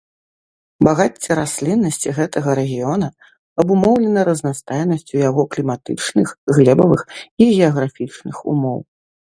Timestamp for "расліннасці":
1.39-2.13